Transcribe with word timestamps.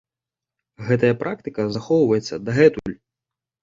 Гэтая 0.87 1.13
практыка 1.21 1.69
захоўваецца 1.79 2.43
дагэтуль. 2.51 3.01